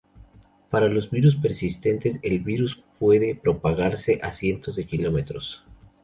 Para 0.71 0.87
los 0.87 1.11
virus 1.11 1.35
persistentes, 1.35 2.17
el 2.23 2.39
virus 2.39 2.83
puede 2.97 3.35
propagarse 3.35 4.19
a 4.23 4.31
cientos 4.31 4.75
de 4.77 4.87
kilómetros. 4.87 5.63